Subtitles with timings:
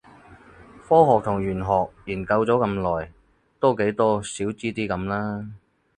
[0.83, 3.11] 科學同玄學研究咗咁耐，
[3.59, 5.45] 多幾多少知啲咁啦